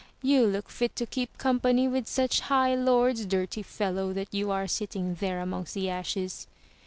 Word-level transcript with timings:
You 0.23 0.47
look 0.47 0.69
fit 0.69 0.95
to 0.95 1.05
keep 1.05 1.37
company 1.37 1.87
with 1.87 2.07
such 2.07 2.39
high 2.39 2.73
lords, 2.73 3.23
dirty 3.27 3.61
fellow 3.61 4.13
that 4.13 4.33
you 4.33 4.49
are 4.49 4.67
sitting 4.67 5.13
there 5.13 5.39
amongst 5.39 5.75
the 5.75 5.89
ashes.' 5.91 6.47